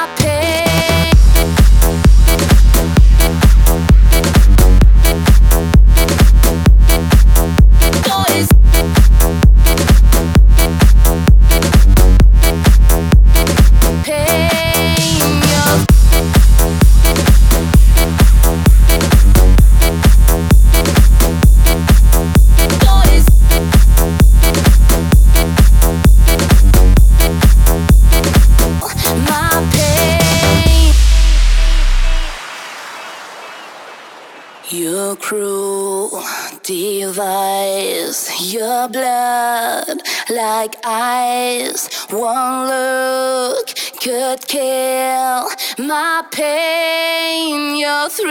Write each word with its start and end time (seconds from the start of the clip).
my 0.00 0.06
pain. 0.16 0.69
Cruel 35.16 36.22
device, 36.62 38.52
your 38.52 38.88
blood 38.88 40.00
like 40.28 40.76
ice. 40.84 41.88
One 42.10 42.68
look 42.68 43.66
could 44.00 44.46
kill 44.46 45.48
my 45.78 46.24
pain, 46.30 47.76
your 47.76 48.08
thrill. 48.08 48.30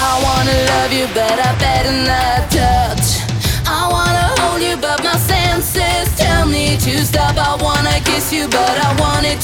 I 0.00 0.20
wanna 0.22 0.58
love 0.72 0.92
you, 0.92 1.06
but 1.14 1.38
I 1.38 1.56
better 1.58 1.92
not 2.06 2.50
touch. 2.50 3.22
I 3.66 3.88
wanna 3.90 4.40
hold 4.40 4.60
you, 4.60 4.76
but 4.76 5.02
my 5.02 5.16
senses 5.16 6.14
tell 6.16 6.46
me 6.46 6.76
to 6.78 7.04
stop. 7.04 7.36
I 7.36 7.56
wanna 7.62 8.00
kiss 8.04 8.32
you, 8.32 8.48
but 8.48 8.78
I 8.78 8.94
want 9.00 9.24
it 9.24 9.40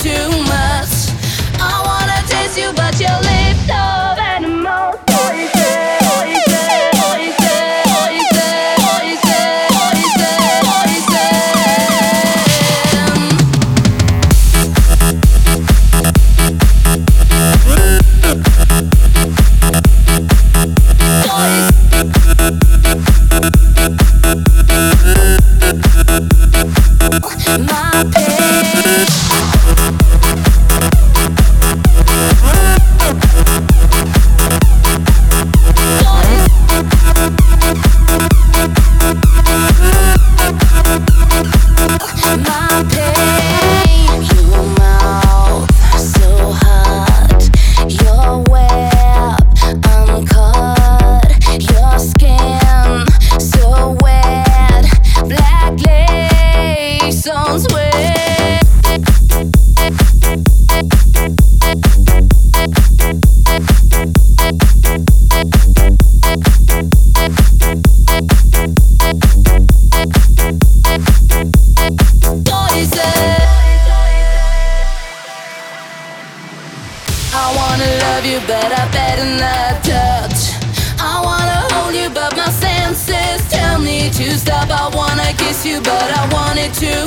love 78.15 78.27
you, 78.27 78.39
but 78.47 78.71
I 78.71 78.89
better 78.93 79.25
not 79.25 79.83
touch. 79.83 80.55
I 81.01 81.21
wanna 81.25 81.61
hold 81.75 81.95
you, 81.95 82.09
but 82.11 82.37
my 82.37 82.49
senses 82.51 83.41
tell 83.51 83.81
me 83.81 84.09
to 84.11 84.39
stop. 84.39 84.71
I 84.71 84.87
wanna 84.95 85.33
kiss 85.37 85.67
you, 85.67 85.81
but 85.81 86.09
I 86.21 86.23
want 86.33 86.59
it 86.59 86.73
too 86.75 87.04